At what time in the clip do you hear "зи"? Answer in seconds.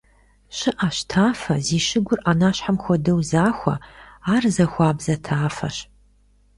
1.65-1.79